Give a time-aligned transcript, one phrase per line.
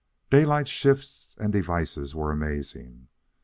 [0.31, 3.07] Daylight's shifts and devices were amazing.